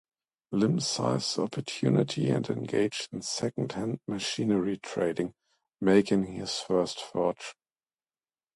Lim 0.51 0.79
seized 0.79 1.35
the 1.35 1.43
opportunity 1.43 2.31
and 2.31 2.49
engaged 2.49 3.13
in 3.13 3.21
second-hand 3.21 3.99
machinery 4.07 4.79
trading, 4.79 5.35
making 5.79 6.23
his 6.25 6.57
first 6.57 6.99
fortune. 6.99 7.53